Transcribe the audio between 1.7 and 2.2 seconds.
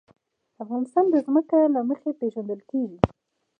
له مخې